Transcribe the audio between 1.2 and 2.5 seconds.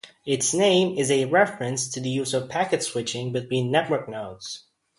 reference to the use of